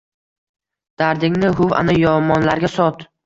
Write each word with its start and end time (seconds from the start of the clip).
Dardingni 1.01 1.51
huv 1.61 1.75
ana 1.81 1.97
yomonlarga 2.05 2.73
sot 2.79 3.07